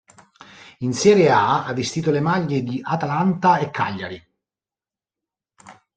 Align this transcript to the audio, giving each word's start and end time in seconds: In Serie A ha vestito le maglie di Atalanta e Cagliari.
In 0.79 0.93
Serie 0.93 1.29
A 1.31 1.65
ha 1.67 1.73
vestito 1.73 2.09
le 2.09 2.21
maglie 2.21 2.63
di 2.63 2.79
Atalanta 2.83 3.59
e 3.59 3.69
Cagliari. 3.69 4.29